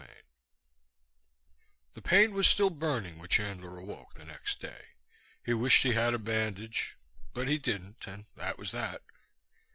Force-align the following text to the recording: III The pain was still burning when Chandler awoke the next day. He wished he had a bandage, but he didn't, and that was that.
III 0.01 0.21
The 1.93 2.01
pain 2.01 2.33
was 2.33 2.47
still 2.47 2.71
burning 2.71 3.19
when 3.19 3.29
Chandler 3.29 3.77
awoke 3.77 4.15
the 4.15 4.25
next 4.25 4.59
day. 4.59 4.85
He 5.45 5.53
wished 5.53 5.83
he 5.83 5.93
had 5.93 6.15
a 6.15 6.17
bandage, 6.17 6.97
but 7.35 7.47
he 7.47 7.59
didn't, 7.59 8.07
and 8.07 8.25
that 8.35 8.57
was 8.57 8.71
that. 8.71 9.03